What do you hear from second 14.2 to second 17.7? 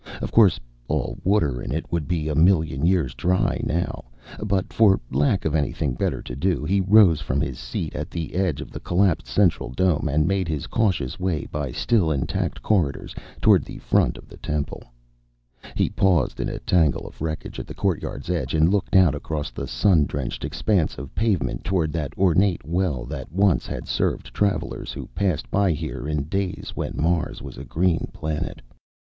the temple. He paused in a tangle of wreckage at